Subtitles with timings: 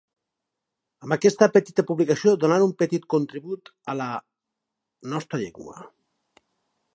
[1.07, 4.09] amb aquesta petita publicació donar un petit contribut a la
[5.13, 5.89] nostra llengua